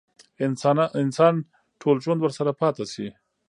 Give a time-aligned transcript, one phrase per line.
[1.03, 1.35] انسان
[1.81, 3.07] ټول ژوند ورسره پاتې شي.